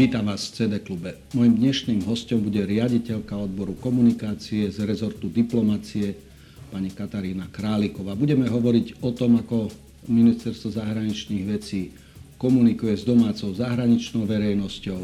[0.00, 1.12] Vítam vás v CD klube.
[1.36, 6.16] Mojím dnešným hostom bude riaditeľka odboru komunikácie z rezortu diplomacie,
[6.72, 8.16] pani Katarína Králiková.
[8.16, 9.68] Budeme hovoriť o tom, ako
[10.08, 11.92] ministerstvo zahraničných vecí
[12.40, 15.00] komunikuje s domácou zahraničnou verejnosťou,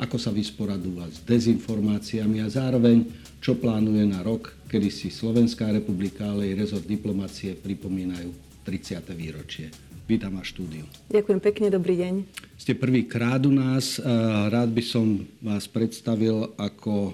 [0.00, 3.04] ako sa vysporadúva s dezinformáciami a zároveň,
[3.44, 8.32] čo plánuje na rok, kedy si Slovenská republika, ale aj rezort diplomácie pripomínajú
[8.64, 9.12] 30.
[9.12, 9.87] výročie.
[10.08, 10.88] Vítam vás štúdiu.
[11.12, 12.14] Ďakujem pekne, dobrý deň.
[12.56, 14.00] Ste prvýkrát u nás.
[14.48, 17.12] Rád by som vás predstavil ako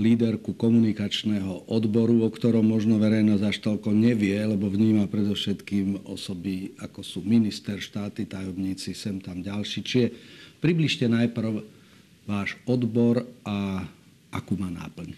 [0.00, 7.04] líderku komunikačného odboru, o ktorom možno verejnosť až toľko nevie, lebo vníma predovšetkým osoby, ako
[7.04, 9.84] sú minister, štáty, tajomníci, sem tam ďalší.
[9.84, 10.16] Čiže
[10.64, 11.60] približte najprv
[12.24, 13.84] váš odbor a
[14.32, 15.12] akú má náplň.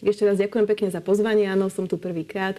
[0.00, 1.44] Ešte raz ďakujem pekne za pozvanie.
[1.44, 2.56] Áno, som tu prvýkrát.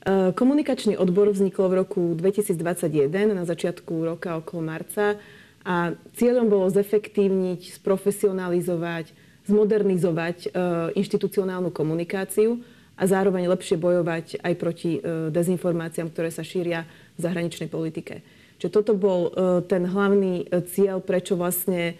[0.00, 5.20] E, komunikačný odbor vznikol v roku 2021, na začiatku roka okolo marca
[5.60, 9.12] a cieľom bolo zefektívniť, sprofesionalizovať,
[9.44, 10.48] zmodernizovať e,
[10.96, 12.64] inštitucionálnu komunikáciu
[12.96, 18.24] a zároveň lepšie bojovať aj proti e, dezinformáciám, ktoré sa šíria v zahraničnej politike.
[18.56, 19.32] Čiže toto bol
[19.72, 21.96] ten hlavný cieľ, prečo vlastne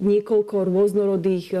[0.00, 1.52] niekoľko rôznorodých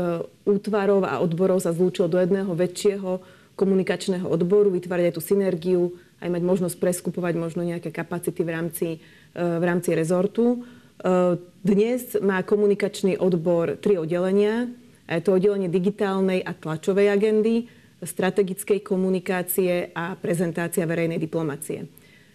[0.48, 3.20] útvarov a odborov sa zlúčilo do jedného väčšieho
[3.54, 5.82] komunikačného odboru, vytvárať aj tú synergiu,
[6.22, 8.98] aj mať možnosť preskupovať možno nejaké kapacity v rámci, e,
[9.36, 10.62] v rámci rezortu.
[10.62, 14.70] E, dnes má komunikačný odbor tri oddelenia.
[15.10, 17.68] Je to oddelenie digitálnej a tlačovej agendy,
[18.02, 21.86] strategickej komunikácie a prezentácia verejnej diplomacie.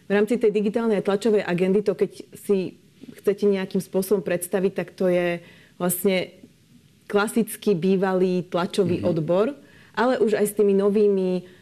[0.08, 2.80] V rámci tej digitálnej a tlačovej agendy, to keď si
[3.20, 5.44] chcete nejakým spôsobom predstaviť, tak to je
[5.76, 6.32] vlastne
[7.08, 9.12] klasický bývalý tlačový mm-hmm.
[9.12, 9.56] odbor,
[9.98, 11.58] ale už aj s tými novými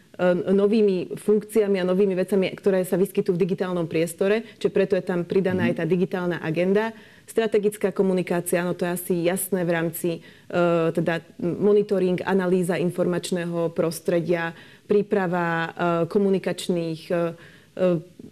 [0.48, 5.28] novými funkciami a novými vecami, ktoré sa vyskytujú v digitálnom priestore, čiže preto je tam
[5.28, 5.70] pridaná mm.
[5.72, 6.96] aj tá digitálna agenda.
[7.28, 14.56] Strategická komunikácia, no to je asi jasné v rámci uh, teda monitoring, analýza informačného prostredia,
[14.88, 15.70] príprava uh,
[16.08, 17.36] komunikačných uh,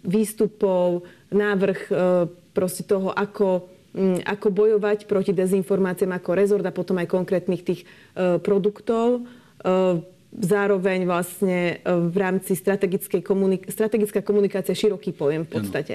[0.08, 1.92] výstupov, návrh
[2.56, 3.68] proste toho, ako
[4.24, 7.80] ako bojovať proti dezinformáciám ako rezort a potom aj konkrétnych tých
[8.16, 9.28] produktov.
[9.64, 10.04] Ehm,
[10.34, 15.94] zároveň vlastne ehm, v rámci strategickej komunik- strategická komunikácia široký pojem v podstate.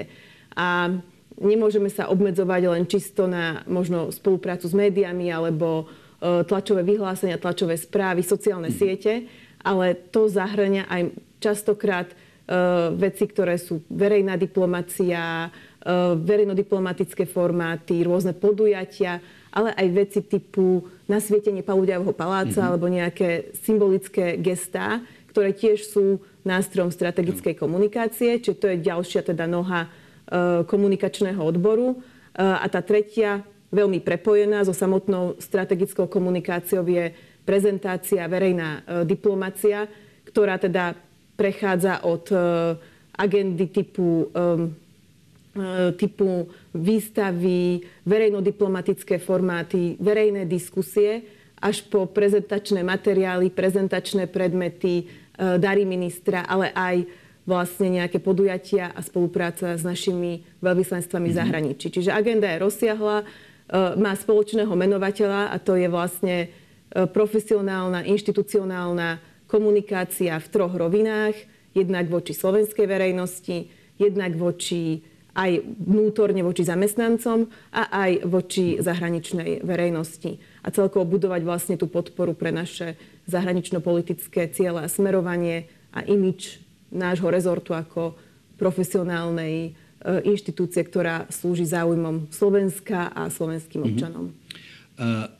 [0.58, 0.90] A
[1.38, 7.78] nemôžeme sa obmedzovať len čisto na možno spoluprácu s médiami alebo ehm, tlačové vyhlásenia, tlačové
[7.78, 8.76] správy, sociálne mm.
[8.76, 9.12] siete,
[9.62, 12.10] ale to zahrania aj častokrát
[12.98, 15.46] veci, ktoré sú verejná diplomacia,
[16.18, 22.68] verejnodiplomatické formáty, rôzne podujatia, ale aj veci typu nasvietenie Paludiavho paláca mm-hmm.
[22.70, 29.44] alebo nejaké symbolické gestá, ktoré tiež sú nástrojom strategickej komunikácie, čiže to je ďalšia teda
[29.44, 29.88] noha e,
[30.64, 31.94] komunikačného odboru.
[31.94, 31.96] E,
[32.40, 37.12] a tá tretia, veľmi prepojená so samotnou strategickou komunikáciou je
[37.44, 39.86] prezentácia, verejná e, diplomacia,
[40.26, 40.96] ktorá teda
[41.36, 42.28] prechádza od
[43.20, 44.79] agendy typu E,
[45.98, 51.26] typu výstavy, verejnodiplomatické formáty, verejné diskusie,
[51.60, 55.04] až po prezentačné materiály, prezentačné predmety, e,
[55.60, 57.04] dary ministra, ale aj
[57.44, 61.34] vlastne nejaké podujatia a spolupráca s našimi veľvyslanectvami mm-hmm.
[61.34, 61.40] v mhm.
[61.44, 61.86] zahraničí.
[61.92, 63.24] Čiže agenda je rozsiahla, e,
[64.00, 66.36] má spoločného menovateľa a to je vlastne
[66.90, 71.38] profesionálna, inštitucionálna komunikácia v troch rovinách.
[71.70, 80.38] Jednak voči slovenskej verejnosti, jednak voči aj vnútorne voči zamestnancom a aj voči zahraničnej verejnosti.
[80.62, 82.98] A celkovo budovať vlastne tú podporu pre naše
[83.30, 86.58] zahranično-politické ciele a smerovanie a imič
[86.90, 88.18] nášho rezortu ako
[88.58, 89.70] profesionálnej e,
[90.26, 93.88] inštitúcie, ktorá slúži záujmom Slovenska a slovenským mhm.
[93.88, 94.26] občanom.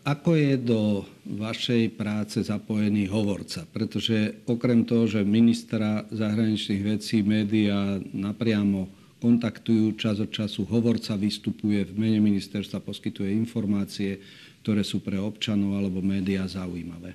[0.09, 3.69] Ako je do vašej práce zapojený hovorca?
[3.69, 11.85] Pretože okrem toho, že ministra zahraničných vecí, média napriamo kontaktujú čas od času, hovorca vystupuje
[11.85, 14.19] v mene ministerstva, poskytuje informácie,
[14.65, 17.15] ktoré sú pre občanov alebo médiá zaujímavé.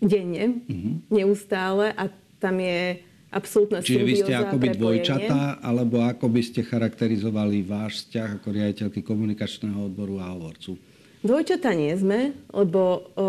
[0.00, 0.94] Denne, uh-huh.
[1.12, 2.08] neustále a
[2.40, 8.28] tam je absolútna Čiže vy ste akoby dvojčatá, alebo ako by ste charakterizovali váš vzťah
[8.42, 10.74] ako riaditeľky komunikačného odboru a hovorcu?
[11.20, 13.26] Dvojčatá nie sme, lebo o,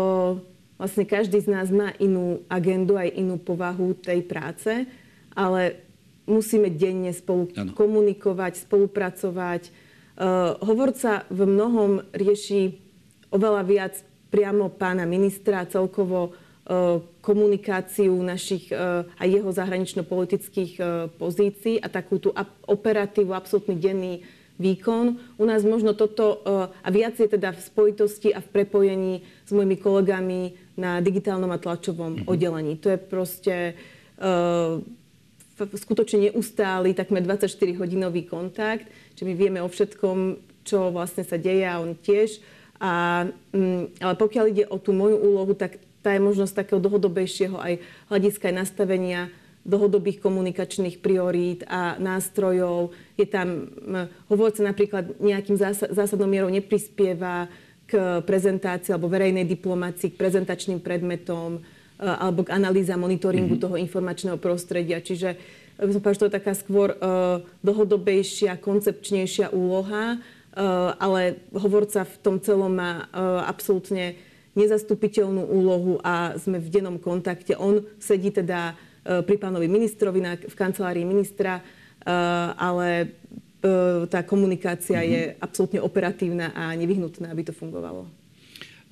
[0.80, 4.88] vlastne každý z nás má inú agendu, aj inú povahu tej práce,
[5.36, 5.91] ale
[6.32, 7.76] musíme denne spolu ano.
[7.76, 9.62] komunikovať, spolupracovať.
[10.12, 12.80] Uh, hovorca v mnohom rieši
[13.28, 13.94] oveľa viac
[14.32, 20.80] priamo pána ministra, celkovo uh, komunikáciu našich uh, a jeho zahranično-politických
[21.20, 22.32] pozícií a takú tú
[22.64, 24.14] operatívnu, absolútny denný
[24.60, 25.18] výkon.
[25.40, 29.74] U nás možno toto a viac je teda v spojitosti a v prepojení s mojimi
[29.80, 32.30] kolegami na digitálnom a tlačovom mm-hmm.
[32.30, 32.78] oddelení.
[32.78, 33.74] To je proste
[35.70, 41.82] skutočne neustály, takmer 24-hodinový kontakt, že my vieme o všetkom, čo vlastne sa deje a
[41.82, 42.42] on tiež.
[42.82, 43.24] A,
[43.54, 47.78] mm, ale pokiaľ ide o tú moju úlohu, tak tá je možnosť takého dlhodobejšieho aj
[48.10, 49.20] hľadiska aj nastavenia
[49.62, 52.90] dlhodobých komunikačných priorít a nástrojov.
[53.14, 53.70] Je tam,
[54.26, 55.54] hovorca napríklad nejakým
[55.94, 57.46] zásadnou mierou neprispieva
[57.86, 61.62] k prezentácii alebo verejnej diplomácii, k prezentačným predmetom,
[62.02, 63.64] alebo k analýza monitoringu mm-hmm.
[63.70, 64.98] toho informačného prostredia.
[64.98, 65.38] Čiže
[65.78, 72.02] by som povedala, že to je taká skôr uh, dlhodobejšia, koncepčnejšia úloha, uh, ale hovorca
[72.02, 74.18] v tom celom má uh, absolútne
[74.52, 77.56] nezastupiteľnú úlohu a sme v dennom kontakte.
[77.56, 81.58] On sedí teda pri pánovi ministrovi na, v kancelárii ministra,
[82.54, 83.16] ale
[84.12, 85.14] tá komunikácia mm-hmm.
[85.16, 88.21] je absolútne operatívna a nevyhnutná, aby to fungovalo.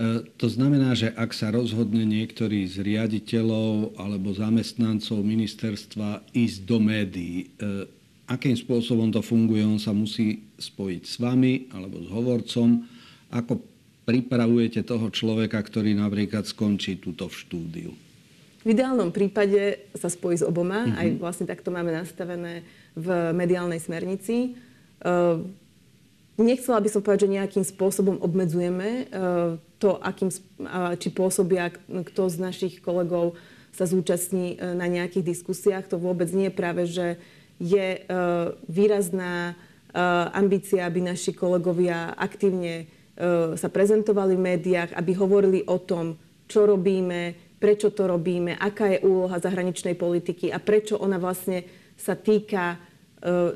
[0.00, 6.80] E, to znamená, že ak sa rozhodne niektorý z riaditeľov alebo zamestnancov ministerstva ísť do
[6.80, 7.84] médií, e,
[8.24, 12.80] akým spôsobom to funguje, on sa musí spojiť s vami alebo s hovorcom.
[13.28, 13.60] Ako
[14.08, 17.90] pripravujete toho človeka, ktorý napríklad skončí túto v štúdiu?
[18.64, 20.88] V ideálnom prípade sa spojí s oboma.
[20.88, 20.96] Uh-huh.
[20.96, 22.64] Aj vlastne takto máme nastavené
[22.96, 24.56] v mediálnej smernici.
[25.00, 25.44] Uh,
[26.36, 29.08] nechcela by som povedať, že nejakým spôsobom obmedzujeme
[29.80, 30.28] to, akým,
[31.00, 33.34] či pôsobia, kto z našich kolegov
[33.72, 35.88] sa zúčastní e, na nejakých diskusiách.
[35.90, 37.16] To vôbec nie je práve, že
[37.56, 38.00] je e,
[38.68, 39.54] výrazná e,
[40.36, 42.86] ambícia, aby naši kolegovia aktívne
[43.60, 46.16] sa prezentovali v médiách, aby hovorili o tom,
[46.48, 51.68] čo robíme, prečo to robíme, aká je úloha zahraničnej politiky a prečo ona vlastne
[52.00, 52.80] sa týka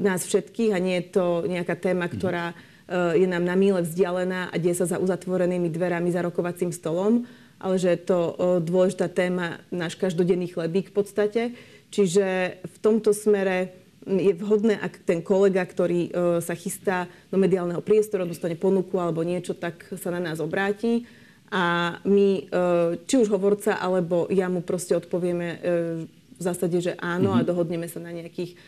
[0.05, 4.53] nás všetkých a nie je to nejaká téma, ktorá Eh, je nám na míle vzdialená
[4.53, 7.25] a deje sa za uzatvorenými dverami za rokovacím stolom,
[7.65, 11.43] ale že je to eh, dôležitá téma, náš každodenný chlebík v podstate.
[11.89, 13.73] Čiže v tomto smere
[14.05, 16.13] je vhodné, ak ten kolega, ktorý eh,
[16.45, 21.09] sa chystá do mediálneho priestoru, dostane ponuku alebo niečo, tak sa na nás obráti.
[21.55, 22.51] A my,
[23.07, 25.63] či už hovorca, alebo ja mu proste odpovieme
[26.35, 27.39] v zásade, že áno mm-hmm.
[27.39, 27.47] a mhm.
[27.47, 28.59] dohodneme sa na nejakých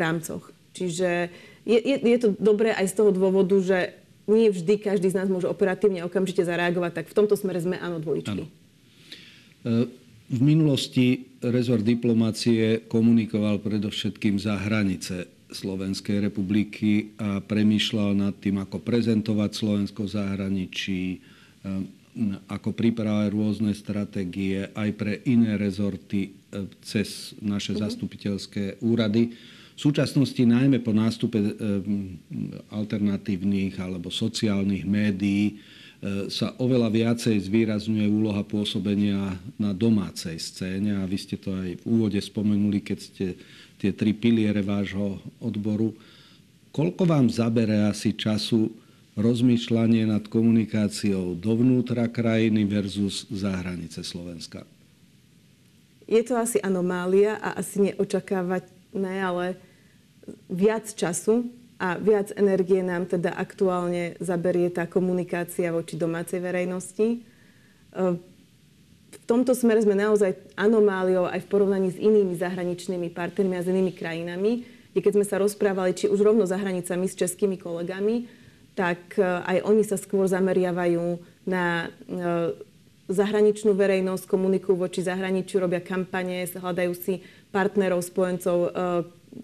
[0.00, 0.48] rámcoch.
[0.72, 1.28] Čiže
[1.66, 3.98] je, je, je to dobré aj z toho dôvodu, že
[4.30, 7.98] nie vždy každý z nás môže operatívne okamžite zareagovať, tak v tomto smere sme áno
[7.98, 8.42] dvojičky.
[8.42, 8.46] Áno.
[8.46, 9.86] E,
[10.26, 18.82] v minulosti rezort diplomácie komunikoval predovšetkým za hranice Slovenskej republiky a premýšľal nad tým, ako
[18.82, 21.18] prezentovať Slovensko v zahraničí, e,
[22.50, 27.86] ako pripravať rôzne stratégie aj pre iné rezorty e, cez naše uh-huh.
[27.86, 29.54] zastupiteľské úrady.
[29.76, 31.52] V súčasnosti najmä po nástupe eh,
[32.72, 41.04] alternatívnych alebo sociálnych médií eh, sa oveľa viacej zvýrazňuje úloha pôsobenia na domácej scéne a
[41.04, 43.26] vy ste to aj v úvode spomenuli, keď ste
[43.76, 45.92] tie tri piliere vášho odboru.
[46.72, 48.72] Koľko vám zabere asi času
[49.16, 54.64] rozmýšľanie nad komunikáciou dovnútra krajiny versus za hranice Slovenska?
[56.04, 59.58] Je to asi anomália a asi neočakávané, ale
[60.50, 67.06] viac času a viac energie nám teda aktuálne zaberie tá komunikácia voči domácej verejnosti.
[67.06, 67.18] E,
[69.12, 73.68] v tomto smere sme naozaj anomáliou aj v porovnaní s inými zahraničnými partnermi a s
[73.68, 78.24] inými krajinami, kde keď sme sa rozprávali či už rovno za hranicami s českými kolegami,
[78.72, 82.66] tak e, aj oni sa skôr zameriavajú na e,
[83.06, 87.22] zahraničnú verejnosť, komunikujú voči zahraničiu, robia kampane, hľadajú si
[87.54, 88.56] partnerov, spojencov,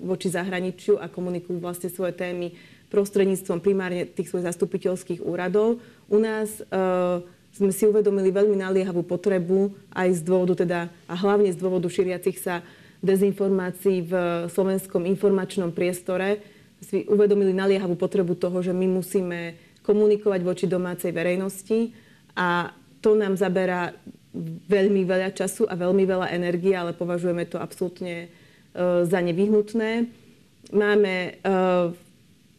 [0.01, 2.55] voči zahraničiu a komunikujú vlastne svoje témy
[2.93, 5.81] prostredníctvom primárne tých svojich zastupiteľských úradov.
[6.13, 11.49] U nás uh, sme si uvedomili veľmi naliehavú potrebu aj z dôvodu teda, a hlavne
[11.53, 12.61] z dôvodu šíriacich sa
[13.01, 14.13] dezinformácií v
[14.53, 16.45] slovenskom informačnom priestore,
[16.83, 21.95] si uvedomili naliehavú potrebu toho, že my musíme komunikovať voči domácej verejnosti
[22.35, 22.71] a
[23.03, 23.95] to nám zaberá
[24.67, 28.42] veľmi veľa času a veľmi veľa energie, ale považujeme to absolútne E,
[29.05, 30.09] za nevyhnutné.
[30.73, 31.31] Máme e,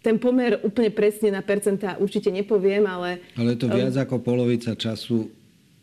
[0.03, 3.24] ten pomer úplne presne na percentá určite nepoviem, ale...
[3.39, 5.32] Ale je to viac ako polovica času.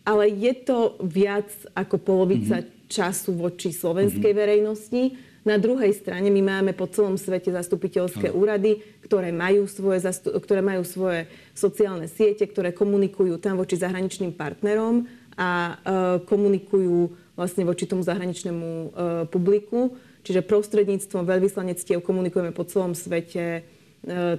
[0.04, 2.87] Ale je to viac ako polovica mm-hmm.
[2.87, 4.42] času voči slovenskej mm-hmm.
[4.44, 5.02] verejnosti.
[5.40, 8.37] Na druhej strane my máme po celom svete zastupiteľské ale.
[8.37, 15.08] úrady, ktoré majú, svoje, ktoré majú svoje sociálne siete, ktoré komunikujú tam voči zahraničným partnerom
[15.40, 18.88] a uh, komunikujú vlastne voči tomu zahraničnému uh,
[19.32, 19.96] publiku.
[20.21, 23.65] Čiže prostredníctvom veľvyslanectiev komunikujeme po celom svete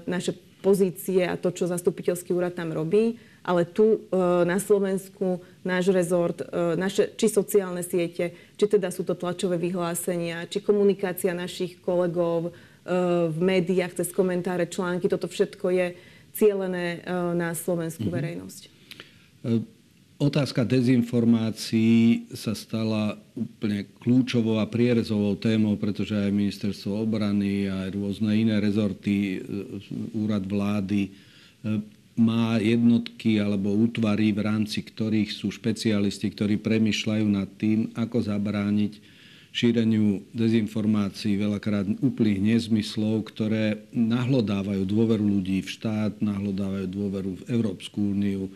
[0.06, 3.18] naše pozície a to, čo zastupiteľský úrad tam robí.
[3.42, 4.00] Ale tu e,
[4.46, 10.46] na Slovensku náš rezort, e, naše, či sociálne siete, či teda sú to tlačové vyhlásenia,
[10.46, 15.88] či komunikácia našich kolegov v médiách cez komentáre, články, toto všetko je
[16.34, 17.06] cielené
[17.38, 18.18] na slovenskú mm-hmm.
[20.22, 28.30] Otázka dezinformácií sa stala úplne kľúčovou a prierezovou témou, pretože aj ministerstvo obrany, aj rôzne
[28.38, 29.50] iné rezorty, e,
[30.14, 31.12] úrad vlády e,
[32.22, 39.02] má jednotky alebo útvary, v rámci ktorých sú špecialisti, ktorí premyšľajú nad tým, ako zabrániť
[39.50, 48.14] šíreniu dezinformácií, veľakrát úplných nezmyslov, ktoré nahlodávajú dôveru ľudí v štát, nahlodávajú dôveru v Európsku
[48.14, 48.54] úniu,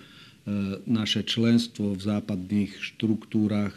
[0.85, 3.73] naše členstvo v západných štruktúrach.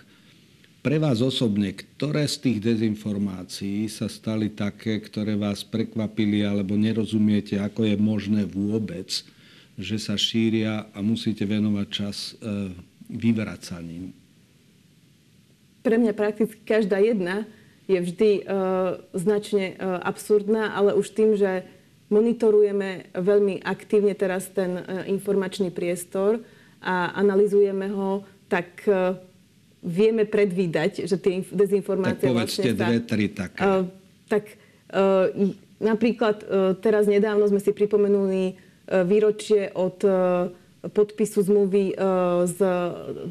[0.84, 7.58] Pre vás osobne, ktoré z tých dezinformácií sa stali také, ktoré vás prekvapili alebo nerozumiete,
[7.58, 9.08] ako je možné vôbec,
[9.80, 12.72] že sa šíria a musíte venovať čas e,
[13.10, 14.12] vyvracaním?
[15.82, 17.48] Pre mňa prakticky každá jedna
[17.88, 21.64] je vždy uh, značne absurdná, ale už tým, že
[22.12, 24.76] monitorujeme veľmi aktívne teraz ten
[25.08, 26.44] informačný priestor,
[26.82, 29.18] a analizujeme ho, tak uh,
[29.82, 32.26] vieme predvídať, že tie dezinformácie...
[32.26, 33.60] Tak povedzte vlastne dve, tri také.
[33.62, 33.84] Uh,
[34.26, 34.44] tak
[34.94, 35.30] uh,
[35.78, 42.58] napríklad uh, teraz nedávno sme si pripomenuli uh, výročie od uh, podpisu zmluvy uh, z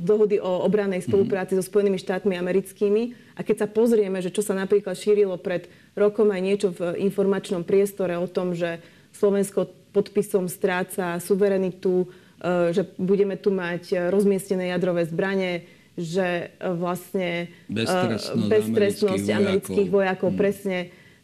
[0.04, 1.63] dohody o obranej spolupráci mm-hmm.
[1.63, 3.16] so Spojenými štátmi americkými.
[3.36, 7.63] A keď sa pozrieme, že čo sa napríklad šírilo pred rokom aj niečo v informačnom
[7.63, 8.84] priestore o tom, že
[9.16, 12.12] Slovensko podpisom stráca suverenitu,
[12.46, 15.65] že budeme tu mať eh, rozmiestnené jadrové zbranie,
[15.98, 20.39] že eh, vlastne beztrestnosť, beztrestnosť amerických, amerických vojakov, hmm.
[20.39, 20.77] presne,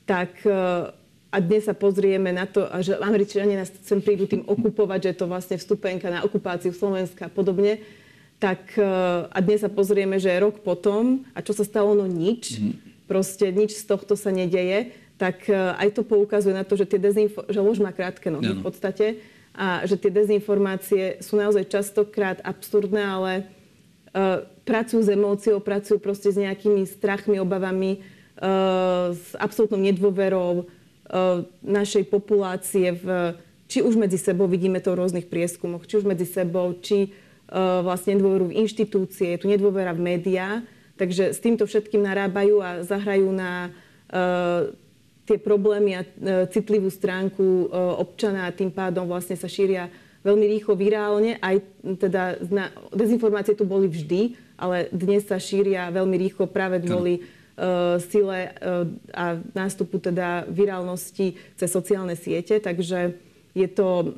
[0.03, 0.43] tak
[1.34, 5.17] a dnes sa pozrieme na to, že Američania nás sem prídu tým okupovať, že je
[5.24, 7.79] to vlastne vstupenka na okupáciu Slovenska a podobne,
[8.36, 8.75] tak
[9.32, 13.08] a dnes sa pozrieme, že rok potom, a čo sa stalo, no nič, hmm.
[13.08, 17.48] proste nič z tohto sa nedeje, tak aj to poukazuje na to, že tie dezinfo-
[17.48, 23.03] že lož má krátke nohy v podstate, a že tie dezinformácie sú naozaj častokrát absurdné,
[23.05, 23.31] ale
[24.13, 28.01] uh, pracujú s emóciou, pracujú proste s nejakými strachmi, obavami,
[28.41, 33.38] uh, s absolútnou nedôverou uh, našej populácie v,
[33.69, 37.13] či už medzi sebou, vidíme to v rôznych prieskumoch, či už medzi sebou, či
[37.53, 40.65] uh, vlastne nedôveru v inštitúcie, je tu nedôvera v médiá,
[40.98, 43.69] takže s týmto všetkým narábajú a zahrajú na
[44.10, 44.74] uh,
[45.24, 46.08] tie problémy a e,
[46.51, 47.65] citlivú stránku e,
[48.00, 49.88] občana a tým pádom vlastne sa šíria
[50.24, 51.39] veľmi rýchlo virálne.
[51.39, 51.60] Aj
[52.00, 52.39] teda
[52.96, 58.88] dezinformácie tu boli vždy, ale dnes sa šíria veľmi rýchlo práve kvôli uh, sile uh,
[59.12, 62.63] a nástupu teda virálnosti cez sociálne siete.
[62.63, 63.20] Takže
[63.51, 64.15] je to,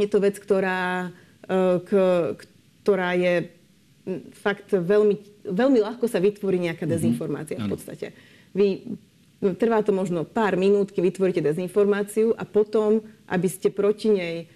[0.00, 1.90] je to vec, ktorá, uh, k,
[2.80, 3.52] ktorá je
[4.40, 6.92] fakt veľmi, veľmi ľahko sa vytvorí nejaká mhm.
[6.96, 8.16] dezinformácia v podstate.
[8.56, 8.96] Vy
[9.40, 14.46] trvá to možno pár minút, keď vytvoríte dezinformáciu a potom, aby ste proti nej e,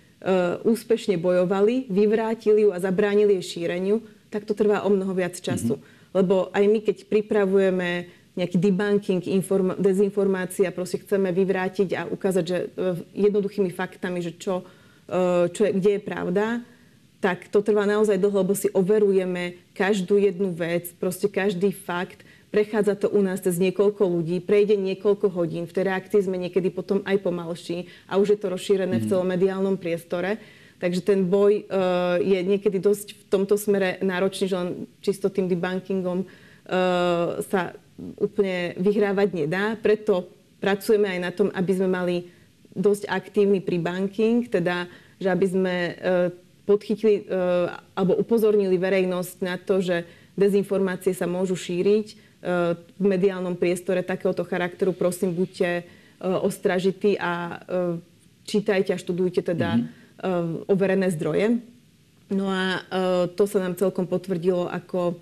[0.61, 5.81] úspešne bojovali, vyvrátili ju a zabránili jej šíreniu, tak to trvá o mnoho viac času.
[5.81, 6.13] Mm-hmm.
[6.15, 7.91] Lebo aj my, keď pripravujeme
[8.35, 12.67] nejaký debunking inform- dezinformácií a proste chceme vyvrátiť a ukázať, že e,
[13.15, 14.69] jednoduchými faktami, že čo,
[15.09, 16.47] e, čo je, kde je pravda,
[17.25, 22.21] tak to trvá naozaj dlho, lebo si overujeme každú jednu vec, proste každý fakt,
[22.55, 26.71] Prechádza to u nás cez niekoľko ľudí, prejde niekoľko hodín, v tej reakcii sme niekedy
[26.71, 29.01] potom aj pomalší a už je to rozšírené mm.
[29.03, 29.11] v mhm.
[29.11, 30.39] celom mediálnom priestore.
[30.79, 34.71] Takže ten boj uh, je niekedy dosť v tomto smere náročný, že len
[35.03, 37.75] čisto tým debunkingom uh, sa
[38.23, 39.75] úplne vyhrávať nedá.
[39.75, 40.31] Preto
[40.63, 42.17] pracujeme aj na tom, aby sme mali
[42.71, 44.87] dosť aktívny pre-banking, teda
[45.19, 45.95] že aby sme uh,
[46.71, 50.07] podchytili uh, alebo upozornili verejnosť na to, že
[50.39, 52.34] dezinformácie sa môžu šíriť
[53.01, 55.83] v mediálnom priestore takéhoto charakteru, prosím, buďte e,
[56.21, 57.57] ostražití a e,
[58.45, 60.69] čítajte a študujte teda mm-hmm.
[60.69, 61.65] overené zdroje.
[62.29, 62.85] No a
[63.37, 65.21] to sa nám celkom potvrdilo ako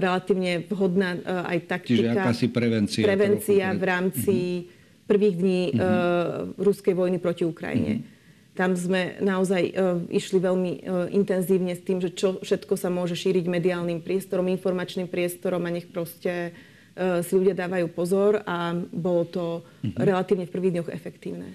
[0.00, 2.08] relatívne vhodná aj taktika.
[2.08, 3.04] Čiže akási prevencia.
[3.04, 5.04] Prevencia v rámci mm-hmm.
[5.04, 6.60] prvých dní mm-hmm.
[6.60, 8.00] ruskej vojny proti Ukrajine.
[8.00, 8.19] Mm-hmm.
[8.58, 13.14] Tam sme naozaj uh, išli veľmi uh, intenzívne s tým, že čo všetko sa môže
[13.14, 19.22] šíriť mediálnym priestorom, informačným priestorom a nech proste uh, si ľudia dávajú pozor a bolo
[19.30, 19.94] to uh-huh.
[20.02, 21.48] relatívne v prvých dňoch efektívne.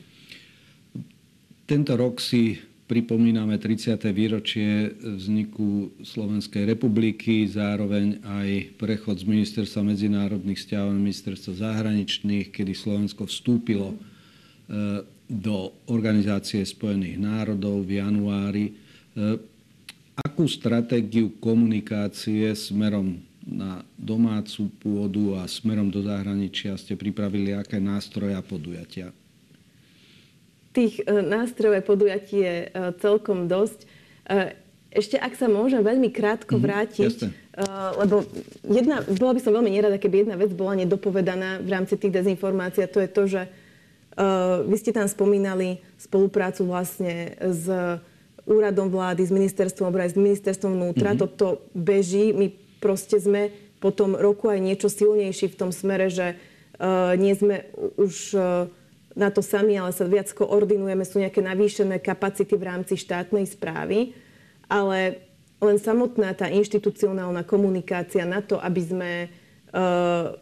[1.68, 3.98] Tento rok si pripomíname 30.
[4.14, 12.78] výročie vzniku Slovenskej republiky, zároveň aj prechod z ministerstva medzinárodných vzťahov na ministerstvo zahraničných, kedy
[12.78, 13.98] Slovensko vstúpilo
[15.25, 18.65] do Organizácie spojených národov v januári.
[20.15, 28.34] Akú stratégiu komunikácie smerom na domácu pôdu a smerom do zahraničia ste pripravili, aké nástroje
[28.34, 29.13] a podujatia?
[30.74, 32.55] Tých nástrojov a podujatí je
[33.00, 33.88] celkom dosť.
[34.96, 38.24] Ešte ak sa môžem veľmi krátko mhm, vrátiť, uh, lebo
[38.63, 42.88] jedna, bola by som veľmi nerada, keby jedna vec bola nedopovedaná v rámci tých dezinformácií
[42.88, 43.64] a to je to, že uh,
[44.65, 47.67] vy ste tam spomínali spoluprácu vlastne s
[48.48, 51.13] úradom vlády, s ministerstvom obrany, s ministerstvom vnútra.
[51.13, 51.24] Mm-hmm.
[51.25, 52.31] Toto beží.
[52.31, 53.51] My proste sme
[53.84, 56.38] po tom roku aj niečo silnejší v tom smere, že
[56.79, 57.67] uh, nie sme
[58.00, 58.72] už uh,
[59.17, 64.15] na to sami, ale sa viac koordinujeme, sú nejaké navýšené kapacity v rámci štátnej správy
[64.69, 65.22] ale
[65.62, 69.29] len samotná tá inštitucionálna komunikácia na to, aby sme uh,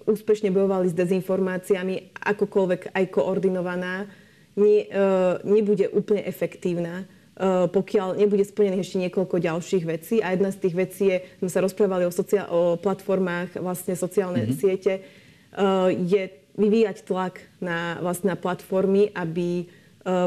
[0.05, 4.05] úspešne bojovali s dezinformáciami, akokoľvek aj koordinovaná,
[4.53, 10.15] nie, uh, nebude úplne efektívna, uh, pokiaľ nebude splnených ešte niekoľko ďalších vecí.
[10.21, 14.45] A jedna z tých vecí je, sme sa rozprávali o, sociál- o platformách, vlastne sociálne
[14.45, 14.59] mm-hmm.
[14.61, 14.93] siete,
[15.93, 19.69] je vyvíjať tlak na, vlastne na platformy, aby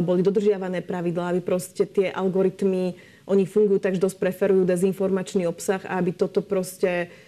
[0.06, 2.94] boli dodržiavané pravidlá, aby proste tie algoritmy
[3.26, 7.25] oni fungujú tak, že dosť preferujú dezinformačný obsah a aby toto proste uh,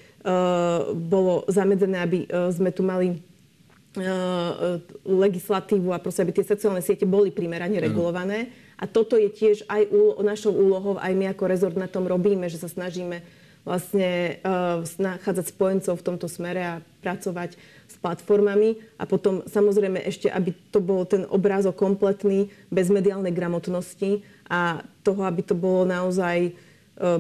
[0.95, 7.07] bolo zamedzené, aby uh, sme tu mali uh, legislatívu a proste, aby tie sociálne siete
[7.07, 8.51] boli primerane regulované.
[8.79, 12.47] A toto je tiež aj úlo- našou úlohou, aj my ako rezort na tom robíme,
[12.47, 13.23] že sa snažíme
[13.67, 17.59] vlastne uh, nachádzať spojencov v tomto smere a pracovať
[17.89, 24.25] s platformami a potom samozrejme ešte, aby to bol ten obrázok kompletný, bez mediálnej gramotnosti,
[24.49, 26.53] a toho, aby to bolo naozaj e,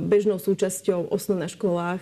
[0.00, 2.00] bežnou súčasťou osnov na školách,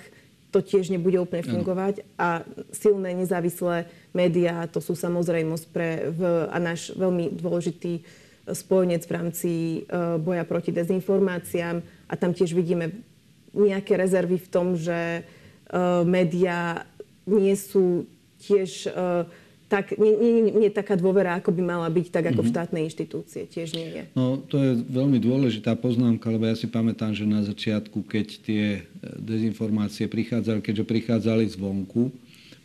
[0.50, 2.06] to tiež nebude úplne fungovať.
[2.16, 8.06] A silné nezávislé médiá, to sú samozrejmosť pre v, a náš veľmi dôležitý
[8.46, 9.52] spojenec v rámci
[9.90, 11.82] uh, boja proti dezinformáciám.
[12.06, 13.02] A tam tiež vidíme
[13.50, 16.86] nejaké rezervy v tom, že uh, médiá
[17.26, 18.06] nie sú
[18.38, 19.26] tiež uh,
[19.66, 22.42] tak nie, nie, nie je taká dôvera, ako by mala byť, tak ako mm-hmm.
[22.42, 22.54] v mhm.
[22.54, 23.42] štátnej inštitúcie.
[23.50, 24.02] Tiež nie je.
[24.14, 28.64] No, to je veľmi dôležitá poznámka, lebo ja si pamätám, že na začiatku, keď tie
[28.78, 28.80] e,
[29.18, 32.14] dezinformácie prichádzali, keďže prichádzali zvonku,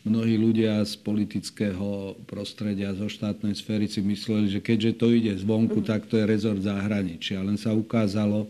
[0.06, 5.82] mnohí ľudia z politického prostredia, zo štátnej sféry si mysleli, že keďže to ide zvonku,
[5.82, 5.90] mm-hmm.
[5.90, 7.42] tak to je rezort zahraničia.
[7.42, 8.46] Len sa ukázalo,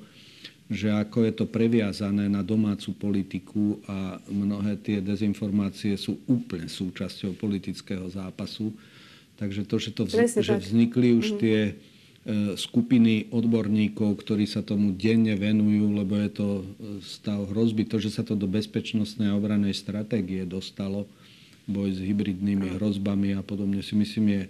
[0.71, 7.35] že ako je to previazané na domácu politiku a mnohé tie dezinformácie sú úplne súčasťou
[7.35, 8.71] politického zápasu.
[9.35, 11.41] Takže to, že, to vz, že vznikli už mm-hmm.
[11.43, 11.73] tie e,
[12.55, 16.63] skupiny odborníkov, ktorí sa tomu denne venujú, lebo je to e,
[17.03, 17.83] stav hrozby.
[17.91, 21.03] To, že sa to do bezpečnostnej a obranej stratégie dostalo,
[21.67, 24.43] boj s hybridnými hrozbami a podobne, si myslím, je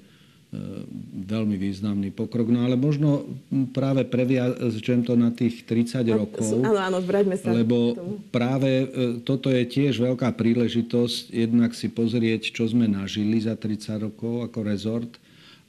[1.31, 2.51] veľmi významný pokrok.
[2.51, 3.23] No ale možno
[3.71, 6.43] práve previažem to na tých 30 rokov.
[6.59, 7.55] Áno, áno, vráťme sa.
[7.55, 7.95] Lebo
[8.35, 8.85] práve e,
[9.23, 14.59] toto je tiež veľká príležitosť jednak si pozrieť, čo sme nažili za 30 rokov ako
[14.67, 15.11] rezort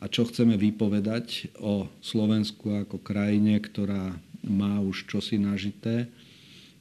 [0.02, 6.10] a čo chceme vypovedať o Slovensku ako krajine, ktorá má už čosi nažité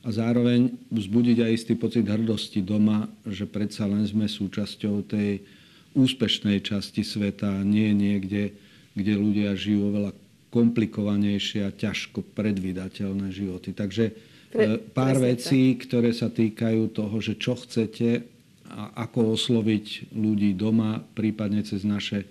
[0.02, 5.61] a zároveň vzbudiť aj istý pocit hrdosti doma, že predsa len sme súčasťou tej
[5.92, 8.56] úspešnej časti sveta, nie niekde,
[8.96, 10.12] kde ľudia žijú oveľa
[10.52, 13.72] komplikovanejšie a ťažko predvydateľné životy.
[13.72, 14.12] Takže
[14.52, 15.88] Pre, e, pár vecí, tak.
[15.88, 18.28] ktoré sa týkajú toho, že čo chcete
[18.68, 22.28] a ako osloviť ľudí doma, prípadne cez naše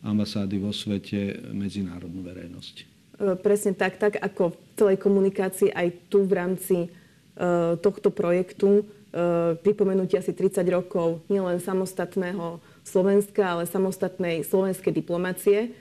[0.00, 2.74] ambasády vo svete, medzinárodnú verejnosť.
[2.80, 2.84] E,
[3.36, 8.86] presne tak, tak ako v celej komunikácii aj tu v rámci uh, tohto projektu
[9.64, 15.76] pripomenutia si 30 rokov nielen samostatného Slovenska, ale samostatnej slovenskej diplomácie.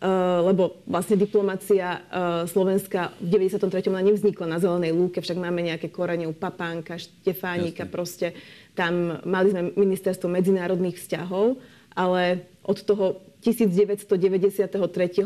[0.00, 3.84] Uh, lebo vlastne diplomácia uh, Slovenska v 93.
[3.84, 7.92] nevznikla na zelenej lúke, však máme nejaké korene u Papánka, Štefánika, Jasne.
[7.92, 8.26] proste
[8.72, 11.60] tam mali sme ministerstvo medzinárodných vzťahov,
[11.92, 14.72] ale od toho 1993.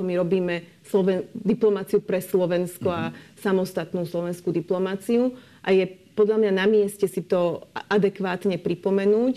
[0.03, 2.99] my robíme Sloven- diplomáciu pre Slovensko uh-huh.
[2.99, 3.17] a mhm.
[3.43, 9.35] samostatnú slovenskú diplomáciu a je podľa mňa na mieste si to adekvátne pripomenúť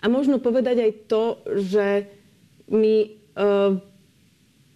[0.00, 1.24] a možno povedať aj to,
[1.56, 1.86] že
[2.68, 2.96] my,
[3.38, 3.72] uh,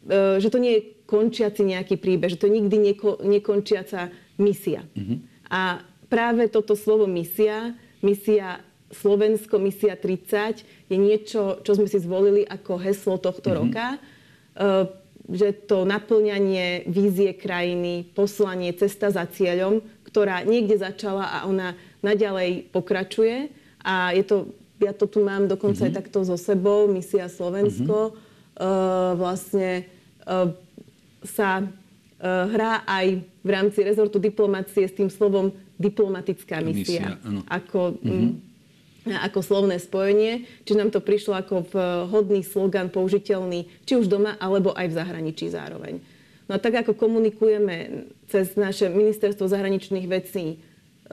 [0.09, 4.87] uh, že to nie je končiaci nejaký príbeh, že to je nikdy neko, nekončiaca misia.
[4.95, 5.19] Mm-hmm.
[5.51, 12.47] A práve toto slovo misia, misia Slovensko, misia 30, je niečo, čo sme si zvolili
[12.47, 13.61] ako heslo tohto mm-hmm.
[13.61, 13.87] roka.
[14.55, 14.87] Uh,
[15.31, 22.67] že to naplňanie vízie krajiny, poslanie, cesta za cieľom, ktorá niekde začala a ona naďalej
[22.75, 23.55] pokračuje.
[23.87, 24.37] A je to
[24.81, 25.95] ja to tu mám dokonca mm-hmm.
[25.95, 28.17] aj takto so sebou, Misia Slovensko.
[28.17, 28.29] Mm-hmm.
[28.61, 29.89] Uh, vlastne
[30.29, 30.53] uh,
[31.25, 31.65] sa
[32.21, 37.17] hrá aj v rámci rezortu diplomácie s tým slovom diplomatická misia.
[37.17, 39.17] misia ako, mm-hmm.
[39.25, 40.45] ako slovné spojenie.
[40.69, 45.49] Čiže nám to prišlo ako vhodný slogan použiteľný či už doma, alebo aj v zahraničí
[45.49, 46.05] zároveň.
[46.45, 50.61] No a tak ako komunikujeme cez naše ministerstvo zahraničných vecí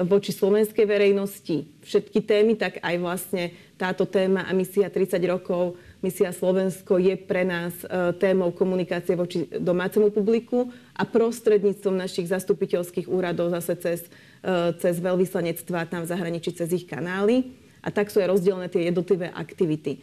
[0.06, 3.50] voči slovenskej verejnosti všetky témy, tak aj vlastne
[3.82, 5.74] táto téma a misia 30 rokov,
[6.06, 13.10] misia Slovensko je pre nás e, témou komunikácie voči domácemu publiku a prostredníctvom našich zastupiteľských
[13.10, 14.00] úradov zase cez,
[14.46, 17.58] e, cez veľvyslanectvá tam v zahraničí, cez ich kanály.
[17.82, 20.02] A tak sú aj rozdielne tie jednotlivé aktivity.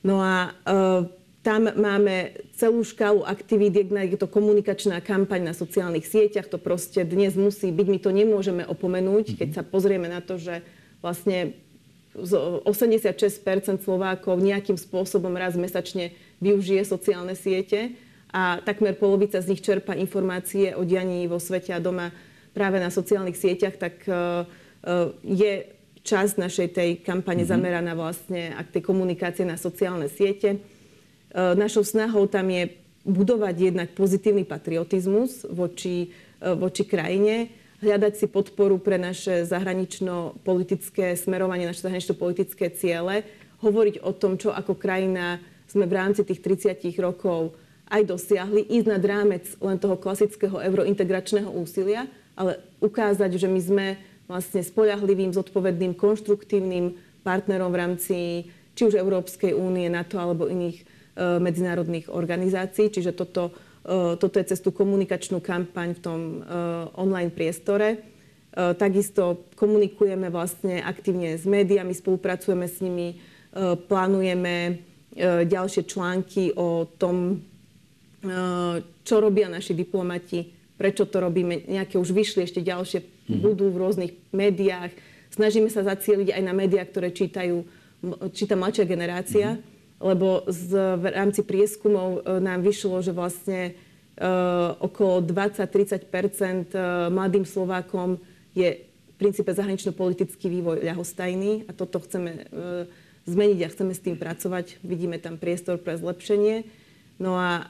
[0.00, 6.52] No a e, tam máme celú škálu aktivít, je to komunikačná kampaň na sociálnych sieťach,
[6.52, 9.36] to proste dnes musí byť, my to nemôžeme opomenúť, mhm.
[9.40, 10.60] keď sa pozrieme na to, že
[11.00, 11.56] vlastne
[12.14, 12.66] 86%
[13.86, 16.10] Slovákov nejakým spôsobom raz mesačne
[16.42, 17.94] využije sociálne siete
[18.34, 22.10] a takmer polovica z nich čerpa informácie o dianí vo svete a doma
[22.50, 24.16] práve na sociálnych sieťach, tak e, e,
[25.22, 25.52] je
[26.02, 27.54] časť našej tej kampane mm-hmm.
[27.54, 30.58] zameraná vlastne ak tej komunikácie na sociálne siete.
[31.30, 32.74] E, našou snahou tam je
[33.06, 36.10] budovať jednak pozitívny patriotizmus voči,
[36.42, 37.48] e, voči krajine,
[37.80, 43.24] hľadať si podporu pre naše zahranično-politické smerovanie, naše zahranično-politické ciele,
[43.62, 45.40] hovoriť o tom, čo ako krajina
[45.70, 47.54] sme v rámci tých 30 rokov
[47.90, 52.06] aj dosiahli, ísť nad rámec len toho klasického eurointegračného úsilia,
[52.38, 53.86] ale ukázať, že my sme
[54.30, 56.94] vlastne spoľahlivým, zodpovedným, konštruktívnym
[57.26, 58.16] partnerom v rámci
[58.78, 60.86] či už Európskej únie, NATO alebo iných
[61.18, 62.88] medzinárodných organizácií.
[62.88, 63.50] Čiže toto,
[63.82, 66.38] e, toto je cez tú komunikačnú kampaň v tom e,
[66.96, 67.88] online priestore.
[68.50, 73.14] Takisto komunikujeme vlastne aktívne s médiami, spolupracujeme s nimi,
[73.86, 74.82] plánujeme
[75.46, 77.46] ďalšie články o tom,
[79.06, 81.62] čo robia naši diplomati, prečo to robíme.
[81.70, 83.38] Nejaké už vyšli, ešte ďalšie mm-hmm.
[83.38, 84.98] budú v rôznych médiách.
[85.30, 87.62] Snažíme sa zacieliť aj na médiá, ktoré čítajú,
[88.34, 89.46] číta mladšia generácia.
[89.54, 89.69] Mm-hmm
[90.00, 93.76] lebo z, v rámci prieskumov e, nám vyšlo, že vlastne
[94.16, 96.80] uh, okolo 20-30 uh, e,
[97.12, 98.16] mladým Slovákom
[98.56, 102.48] je v princípe zahranično-politický vývoj ľahostajný a toto chceme
[103.28, 104.80] zmeniť a chceme s tým pracovať.
[104.80, 106.64] Vidíme tam priestor pre zlepšenie.
[107.20, 107.68] No a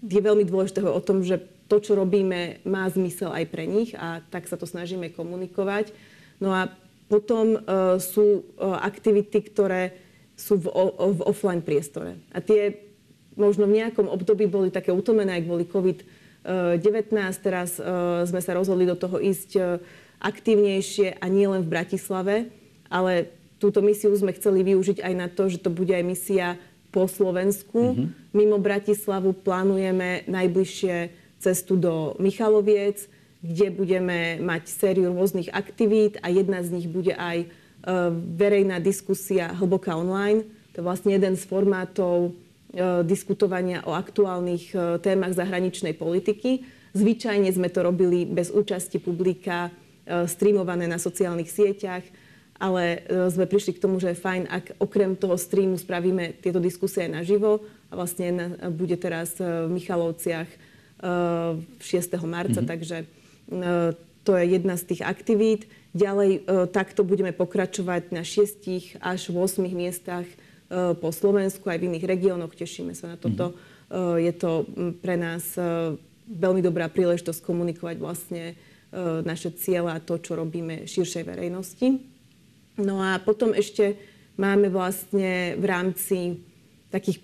[0.00, 4.24] je veľmi dôležité o tom, že to, čo robíme, má zmysel aj pre nich a
[4.32, 5.92] tak sa to snažíme komunikovať.
[6.40, 6.72] No a
[7.12, 7.60] potom
[8.00, 10.05] sú aktivity, ktoré
[10.36, 10.68] sú v,
[11.16, 12.20] v offline priestore.
[12.30, 12.86] A tie
[13.36, 17.12] možno v nejakom období boli také utomené, aj kvôli COVID-19.
[17.40, 19.80] Teraz uh, sme sa rozhodli do toho ísť uh,
[20.20, 22.48] aktívnejšie a nie len v Bratislave,
[22.88, 26.60] ale túto misiu sme chceli využiť aj na to, že to bude aj misia
[26.92, 27.92] po Slovensku.
[27.92, 28.32] Mm-hmm.
[28.32, 33.04] Mimo Bratislavu plánujeme najbližšie cestu do Michaloviec,
[33.44, 37.52] kde budeme mať sériu rôznych aktivít a jedna z nich bude aj
[38.34, 40.42] verejná diskusia hlboká online.
[40.74, 42.30] To je vlastne jeden z formátov
[42.74, 46.66] e, diskutovania o aktuálnych e, témach zahraničnej politiky.
[46.98, 49.68] Zvyčajne sme to robili bez účasti publika,
[50.06, 52.06] streamované na sociálnych sieťach,
[52.56, 57.04] ale sme prišli k tomu, že je fajn, ak okrem toho streamu spravíme tieto diskusie
[57.04, 57.60] aj naživo.
[57.90, 60.48] A vlastne bude teraz v Michalovciach
[61.04, 61.82] 6.
[62.24, 62.70] marca, mm-hmm.
[62.70, 62.96] takže
[64.24, 65.68] to je jedna z tých aktivít.
[65.96, 70.36] Ďalej e, takto budeme pokračovať na 6 až 8 miestach e,
[70.92, 72.52] po Slovensku, aj v iných regiónoch.
[72.52, 73.56] Tešíme sa na toto.
[73.56, 73.74] Mm-hmm.
[74.18, 74.66] Je to
[74.98, 75.54] pre nás
[76.26, 78.58] veľmi dobrá príležitosť komunikovať vlastne
[79.22, 81.94] naše cieľa a to, čo robíme širšej verejnosti.
[82.82, 83.94] No a potom ešte
[84.34, 86.18] máme vlastne v rámci
[86.90, 87.22] takých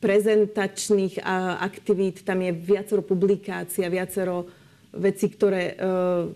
[0.00, 1.20] prezentačných
[1.60, 4.48] aktivít, tam je viacero publikácií a viacero
[4.96, 5.76] vecí, ktoré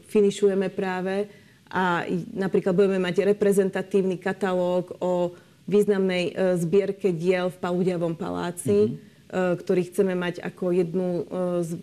[0.05, 1.33] finišujeme práve
[1.73, 2.05] a
[2.37, 5.33] napríklad budeme mať reprezentatívny katalóg o
[5.65, 9.57] významnej e, zbierke diel v Paludiavom paláci, mm-hmm.
[9.65, 11.09] ktorý chceme mať ako jednu,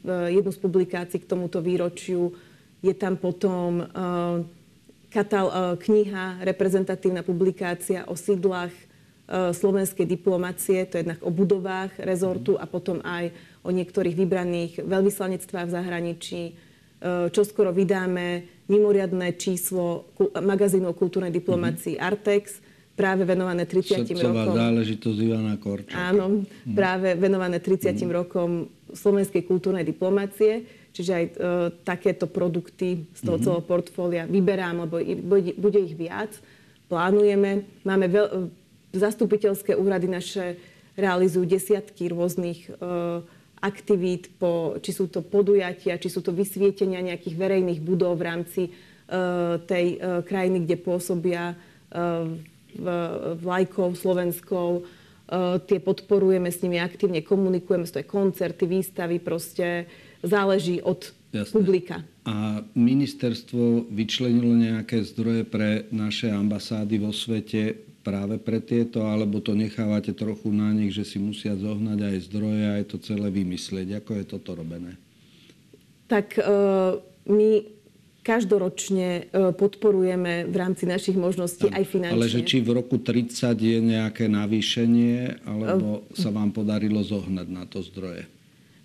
[0.06, 2.38] e, jednu z publikácií k tomuto výročiu.
[2.86, 3.84] Je tam potom
[5.12, 8.72] katal- kniha, reprezentatívna publikácia o sídlach
[9.30, 13.30] slovenskej diplomacie, to je jednak o budovách rezortu a potom aj
[13.62, 16.42] o niektorých vybraných veľvyslanectvách v zahraničí.
[17.00, 22.10] Čo skoro vydáme mimoriadné číslo magazínu o kultúrnej diplomácii mm-hmm.
[22.12, 22.60] Artex,
[23.00, 24.60] práve venované 30 Srdcová rokom.
[24.60, 25.96] záležitosť Ivana Korčaka.
[25.96, 26.76] Áno, mm.
[26.76, 28.12] práve venované 30 mm.
[28.12, 30.68] rokom slovenskej kultúrnej diplomácie.
[30.92, 31.32] Čiže aj e,
[31.88, 33.44] takéto produkty z toho mm.
[33.48, 36.36] celého portfólia vyberám, lebo bude, bude ich viac.
[36.92, 37.64] Plánujeme.
[37.88, 38.36] Máme veľ, e,
[38.92, 40.60] zastupiteľské úrady naše
[41.00, 42.72] realizujú desiatky rôznych e,
[43.60, 48.62] aktivít, po, či sú to podujatia, či sú to vysvietenia nejakých verejných budov v rámci
[48.72, 52.32] uh, tej uh, krajiny, kde pôsobia uh,
[53.42, 54.86] vlajkou slovenskou.
[55.66, 59.90] Tie podporujeme, s nimi aktívne komunikujeme, to je koncerty, výstavy, proste
[60.22, 61.54] záleží od Jasné.
[61.54, 61.96] publika.
[62.30, 69.54] A ministerstvo vyčlenilo nejaké zdroje pre naše ambasády vo svete práve pre tieto, alebo to
[69.54, 74.02] nechávate trochu na nich, že si musia zohnať aj zdroje a aj to celé vymyslieť?
[74.04, 74.96] Ako je toto robené?
[76.10, 76.98] Tak uh,
[77.30, 77.80] my
[78.20, 79.24] každoročne e,
[79.56, 82.20] podporujeme v rámci našich možností aj finančne.
[82.20, 87.64] Ale že či v roku 30 je nejaké navýšenie, alebo sa vám podarilo zohnať na
[87.66, 88.28] to zdroje?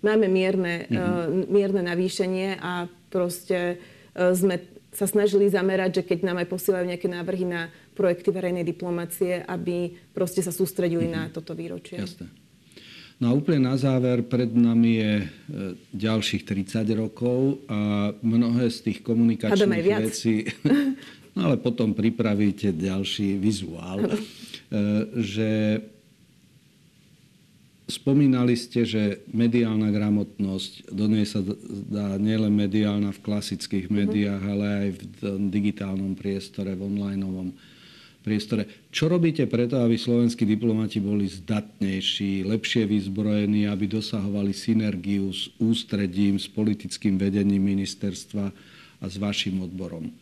[0.01, 1.51] Máme mierne, uh-huh.
[1.51, 3.77] mierne navýšenie a proste
[4.15, 9.41] sme sa snažili zamerať, že keď nám aj posielajú nejaké návrhy na projekty verejnej diplomácie,
[9.47, 11.25] aby proste sa sústredili mm-hmm.
[11.25, 11.97] na toto výročie.
[11.97, 12.27] Jasné.
[13.15, 15.25] No a úplne na záver, pred nami je e,
[15.95, 20.43] ďalších 30 rokov a mnohé z tých komunikačných vecí,
[21.39, 24.11] no ale potom pripravíte ďalší vizuál, e,
[25.23, 25.51] že
[27.85, 31.45] Spomínali ste, že mediálna gramotnosť, do nej sa
[31.85, 33.93] dá nielen mediálna v klasických mhm.
[33.93, 34.53] médiách, mm-hmm.
[34.57, 35.01] ale aj v
[35.53, 37.53] digitálnom priestore, v onlineovom
[38.25, 38.65] priestore.
[38.89, 46.41] Čo robíte preto, aby slovenskí diplomati boli zdatnejší, lepšie vyzbrojení, aby dosahovali synergiu s ústredím,
[46.41, 48.49] s politickým vedením ministerstva
[48.97, 50.09] a s vašim odborom?
[50.09, 50.13] E,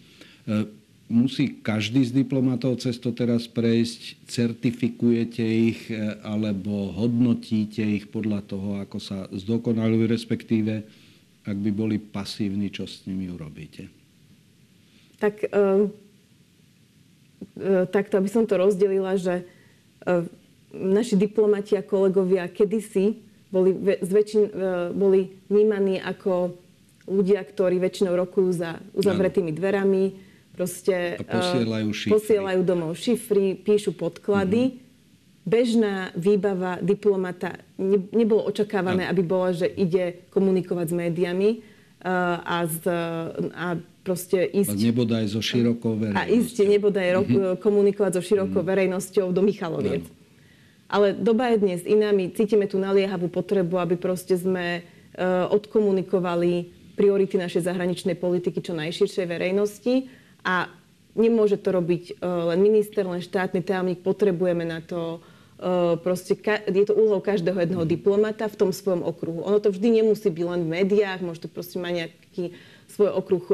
[1.08, 4.28] musí každý z diplomatov cez teraz prejsť?
[4.28, 10.84] Certifikujete ich e, alebo hodnotíte ich podľa toho, ako sa zdokonalujú, respektíve
[11.44, 13.88] ak by boli pasívni, čo s nimi urobíte?
[15.20, 15.88] Tak, uh,
[17.90, 20.26] takto, aby som to rozdelila, že uh,
[20.74, 23.22] naši diplomati a kolegovia kedysi
[23.54, 23.70] boli,
[24.02, 24.50] väčšin,
[24.98, 26.58] boli vnímaní ako
[27.06, 32.12] ľudia, ktorí väčšinou rokujú za uzavretými dverami, Proste a posielajú, šifry.
[32.14, 34.70] posielajú domov šifry, píšu podklady.
[34.70, 34.82] Mm-hmm.
[35.44, 39.12] Bežná výbava diplomata ne, nebolo očakávané, a...
[39.12, 41.50] aby bola, že ide komunikovať s médiami
[42.06, 42.80] a, z,
[43.52, 44.76] a proste ísť...
[44.76, 46.28] A nebodaj so širokou verejnosťou.
[46.28, 47.58] A ísť nebodaj mm-hmm.
[47.64, 48.72] komunikovať so širokou mm-hmm.
[48.76, 50.04] verejnosťou do Michaloviec.
[50.06, 50.22] No.
[50.94, 52.14] Ale doba je dnes iná.
[52.14, 58.78] My cítime tú naliehavú potrebu, aby proste sme uh, odkomunikovali priority našej zahraničnej politiky čo
[58.78, 60.06] najširšej verejnosti
[60.46, 60.70] a
[61.18, 64.06] nemôže to robiť e, len minister, len štátny tajomník.
[64.06, 65.18] Potrebujeme na to
[65.58, 66.38] e, proste,
[66.70, 69.46] je to úlohou každého jedného diplomata v tom svojom okruhu.
[69.46, 72.46] Ono to vždy nemusí byť len v médiách, môže to proste mať nejaký
[72.94, 73.54] svoj okruh e,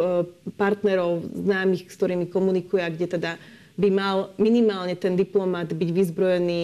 [0.60, 3.32] partnerov, známych, s ktorými komunikuje, kde teda
[3.80, 6.64] by mal minimálne ten diplomat byť vyzbrojený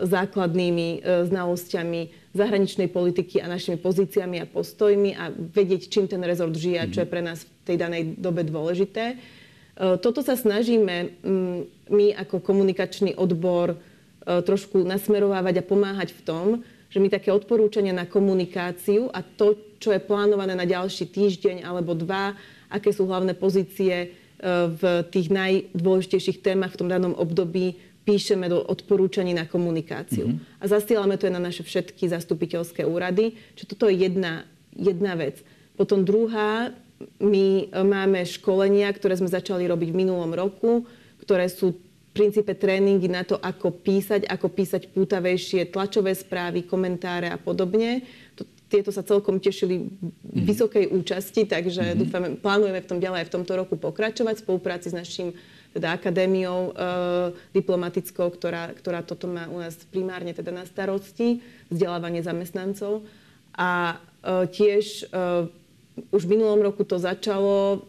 [0.00, 6.78] základnými znalosťami zahraničnej politiky a našimi pozíciami a postojmi a vedieť, čím ten rezort žije
[6.78, 9.04] a čo je pre nás v tej danej dobe dôležité.
[9.12, 9.16] E,
[9.98, 11.18] toto sa snažíme
[11.88, 13.76] my ako komunikačný odbor e,
[14.44, 16.46] trošku nasmerovávať a pomáhať v tom,
[16.88, 21.92] že my také odporúčania na komunikáciu a to, čo je plánované na ďalší týždeň alebo
[21.92, 22.32] dva,
[22.72, 24.06] aké sú hlavné pozície e,
[24.72, 27.76] v tých najdôležitejších témach v tom danom období,
[28.08, 30.32] píšeme do odporúčaní na komunikáciu.
[30.32, 30.60] Mm-hmm.
[30.60, 33.36] A zasielame to aj na naše všetky zastupiteľské úrady.
[33.52, 35.44] Čiže toto je jedna, jedna vec.
[35.76, 36.72] Potom druhá,
[37.20, 40.88] my máme školenia, ktoré sme začali robiť v minulom roku,
[41.20, 41.76] ktoré sú
[42.18, 48.02] princípe tréningy na to, ako písať, ako písať pútavejšie tlačové správy, komentáre a podobne.
[48.66, 50.42] Tieto sa celkom tešili mm-hmm.
[50.42, 52.00] vysokej účasti, takže mm-hmm.
[52.02, 55.30] dúfame, plánujeme v tom ďalej aj v tomto roku pokračovať v spolupráci s našim
[55.72, 56.82] teda akadémiou e,
[57.54, 63.06] diplomatickou, ktorá, ktorá toto má u nás primárne teda na starosti, vzdelávanie zamestnancov.
[63.54, 65.48] A e, tiež e,
[66.10, 67.84] už v minulom roku to začalo,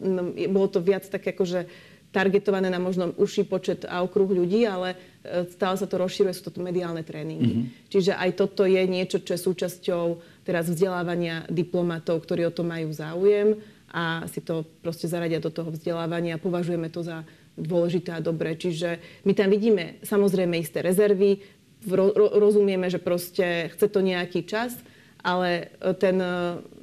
[0.50, 5.46] bolo to viac tak akože targetované na možno užší počet a okruh ľudí, ale e,
[5.46, 7.52] stále sa to rozširuje, sú to mediálne tréningy.
[7.54, 7.86] Mm-hmm.
[7.86, 10.04] Čiže aj toto je niečo, čo je súčasťou
[10.42, 15.70] teraz vzdelávania diplomatov, ktorí o to majú záujem a si to proste zaradia do toho
[15.70, 16.42] vzdelávania.
[16.42, 17.22] Považujeme to za
[17.58, 18.54] dôležité a dobré.
[18.54, 21.42] Čiže my tam vidíme samozrejme isté rezervy,
[21.88, 24.74] ro- rozumieme, že proste chce to nejaký čas,
[25.22, 26.36] ale e, ten, e,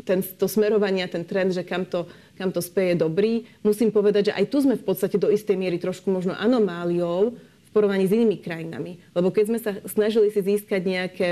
[0.05, 2.05] ten, to smerovanie, ten trend, že kam to,
[2.37, 3.49] kam to speje dobrý.
[3.65, 7.69] Musím povedať, že aj tu sme v podstate do istej miery trošku možno anomáliou v
[7.73, 9.01] porovnaní s inými krajinami.
[9.17, 11.27] Lebo keď sme sa snažili si získať nejaké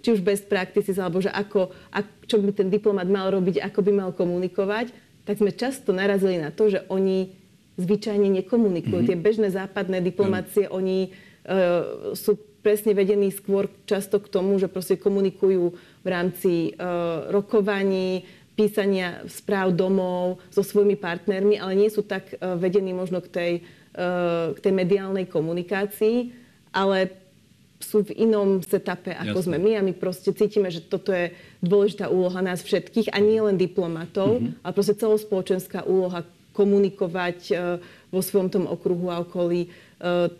[0.00, 3.80] či už best practices, alebo že ako, ak, čo by ten diplomat mal robiť, ako
[3.84, 4.92] by mal komunikovať,
[5.28, 7.36] tak sme často narazili na to, že oni
[7.76, 9.04] zvyčajne nekomunikujú.
[9.04, 9.12] Mm-hmm.
[9.12, 10.72] Tie bežné západné diplomácie, mm.
[10.72, 15.72] oni uh, sú presne vedení skôr často k tomu, že proste komunikujú
[16.04, 18.28] v rámci uh, rokovaní,
[18.60, 23.52] písania správ domov so svojimi partnermi, ale nie sú tak uh, vedení možno k tej,
[23.96, 26.36] uh, k tej mediálnej komunikácii,
[26.68, 27.16] ale
[27.80, 29.46] sú v inom setupe, ako Jasne.
[29.48, 31.32] sme my a my proste cítime, že toto je
[31.64, 34.60] dôležitá úloha nás všetkých a nie len diplomatov, mm-hmm.
[34.60, 36.20] ale proste celospoločenská úloha
[36.52, 37.80] komunikovať uh,
[38.12, 39.72] vo svojom tom okruhu a okolí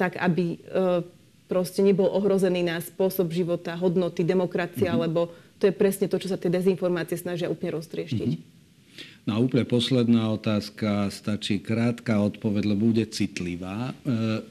[0.01, 0.57] tak, aby
[1.45, 5.05] proste nebol ohrozený náš spôsob života, hodnoty, demokracia, mm-hmm.
[5.05, 5.29] lebo
[5.61, 8.31] to je presne to, čo sa tie dezinformácie snažia úplne roztrieštiť.
[8.33, 8.59] Mm-hmm.
[9.29, 13.93] No a úplne posledná otázka, stačí krátka odpoveď, lebo bude citlivá.
[13.93, 13.95] E,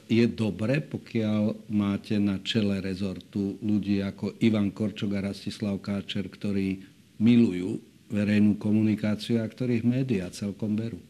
[0.06, 6.86] je dobre, pokiaľ máte na čele rezortu ľudí ako Ivan Korčok a Rastislav Káčer, ktorí
[7.18, 7.82] milujú
[8.14, 11.02] verejnú komunikáciu a ktorých médiá celkom berú?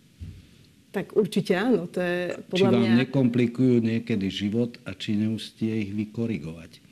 [0.90, 1.86] Tak určite áno.
[1.92, 2.96] To je podľa či vám mňa...
[3.06, 6.82] nekomplikujú niekedy život a či neustie ich vykorigovať?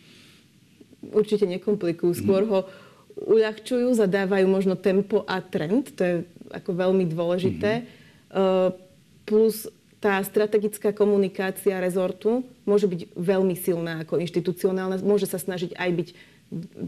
[1.11, 2.12] Určite nekomplikujú.
[2.14, 2.51] Skôr mm.
[2.53, 2.61] ho
[3.26, 5.94] uľahčujú, zadávajú možno tempo a trend.
[5.98, 6.14] To je
[6.54, 7.83] ako veľmi dôležité.
[7.83, 8.70] Mm-hmm.
[9.26, 15.02] Plus tá strategická komunikácia rezortu môže byť veľmi silná ako inštitucionálna.
[15.02, 16.09] Môže sa snažiť aj byť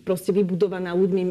[0.06, 1.22] proste vybudovaná ľuďmi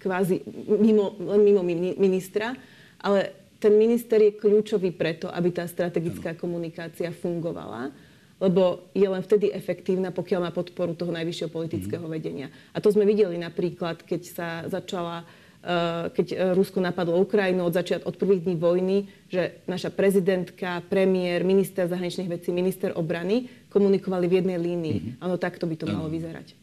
[0.00, 1.62] kvázi mimo, mimo
[1.96, 2.56] ministra,
[2.98, 7.92] ale ten minister je kľúčový preto, aby tá strategická komunikácia fungovala
[8.36, 12.12] lebo je len vtedy efektívna, pokiaľ má podporu toho najvyššieho politického mm.
[12.12, 12.48] vedenia.
[12.76, 15.24] A to sme videli napríklad, keď sa začala
[15.66, 20.78] Eh, keď eh, Rusko napadlo Ukrajinu od začiat, od prvých dní vojny, že naša prezidentka,
[20.86, 24.98] premiér, minister zahraničných vecí, minister obrany komunikovali v jednej línii.
[25.02, 25.24] Mm-hmm.
[25.26, 26.54] Áno, takto by to malo vyzerať.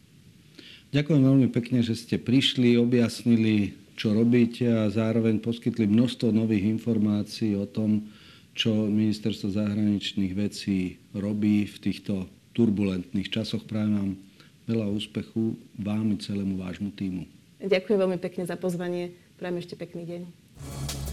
[0.88, 7.60] Ďakujem veľmi pekne, že ste prišli, objasnili, čo robíte a zároveň poskytli množstvo nových informácií
[7.60, 8.08] o tom,
[8.54, 13.66] čo ministerstvo zahraničných vecí robí v týchto turbulentných časoch.
[13.66, 14.12] Prajem vám
[14.70, 17.26] veľa úspechu vám i celému vášmu týmu.
[17.60, 19.12] Ďakujem veľmi pekne za pozvanie.
[19.36, 21.03] Prajem ešte pekný deň.